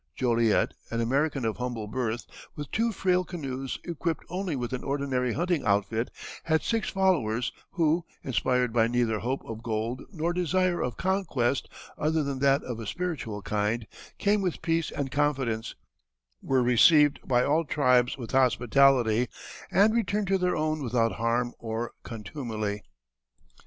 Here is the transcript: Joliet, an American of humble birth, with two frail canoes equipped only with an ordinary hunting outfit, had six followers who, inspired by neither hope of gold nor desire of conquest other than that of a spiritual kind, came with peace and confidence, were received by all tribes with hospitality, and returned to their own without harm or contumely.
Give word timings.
Joliet, 0.15 0.73
an 0.89 0.99
American 0.99 1.45
of 1.45 1.57
humble 1.57 1.85
birth, 1.85 2.25
with 2.55 2.71
two 2.71 2.91
frail 2.91 3.23
canoes 3.23 3.77
equipped 3.83 4.25
only 4.29 4.55
with 4.55 4.73
an 4.73 4.83
ordinary 4.83 5.33
hunting 5.33 5.63
outfit, 5.63 6.09
had 6.45 6.63
six 6.63 6.89
followers 6.89 7.51
who, 7.73 8.03
inspired 8.23 8.73
by 8.73 8.87
neither 8.87 9.19
hope 9.19 9.41
of 9.45 9.61
gold 9.61 10.01
nor 10.11 10.33
desire 10.33 10.81
of 10.81 10.97
conquest 10.97 11.69
other 11.99 12.23
than 12.23 12.39
that 12.39 12.63
of 12.63 12.79
a 12.79 12.87
spiritual 12.87 13.43
kind, 13.43 13.85
came 14.17 14.41
with 14.41 14.63
peace 14.63 14.89
and 14.89 15.11
confidence, 15.11 15.75
were 16.41 16.63
received 16.63 17.19
by 17.23 17.43
all 17.43 17.63
tribes 17.63 18.17
with 18.17 18.31
hospitality, 18.31 19.27
and 19.69 19.93
returned 19.93 20.25
to 20.25 20.39
their 20.39 20.55
own 20.55 20.81
without 20.81 21.11
harm 21.11 21.53
or 21.59 21.91
contumely. 22.01 22.81